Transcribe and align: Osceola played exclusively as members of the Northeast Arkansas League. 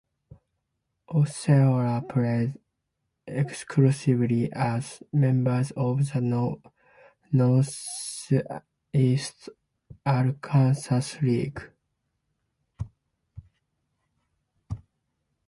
Osceola 1.09 2.01
played 2.01 2.57
exclusively 3.27 4.51
as 4.51 5.03
members 5.13 5.69
of 5.77 6.11
the 6.11 6.59
Northeast 7.31 7.83
Arkansas 10.03 11.03
League. 11.21 11.69